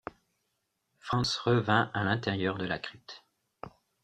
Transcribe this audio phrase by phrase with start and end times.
[0.99, 3.23] Franz revint à l’intérieur de la crypte.